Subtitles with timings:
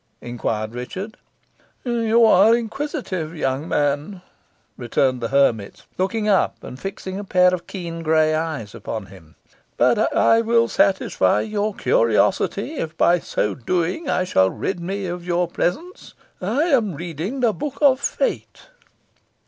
[0.21, 1.15] inquired Richard.
[1.85, 4.23] "You are inquisitive, young man,"
[4.75, 9.35] returned the hermit, looking up and fixing a pair of keen grey eyes upon him.
[9.77, 15.23] "But I will satisfy your curiosity, if by so doing I shall rid me of
[15.23, 16.15] your presence.
[16.41, 18.69] I am reading the Book of Fate."